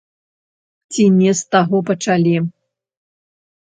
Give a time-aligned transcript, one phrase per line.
[0.93, 2.37] Ці не з таго пачалі.